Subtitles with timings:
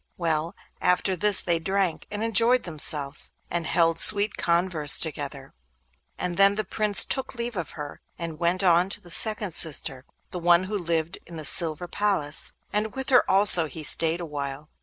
[0.17, 5.53] Well, after this they drank, and enjoyed themselves, and held sweet converse together,
[6.17, 10.05] and then the Prince took leave of her, and went on to the second sister,
[10.31, 14.69] the one who lived in the silver palace, and with her also he stayed awhile.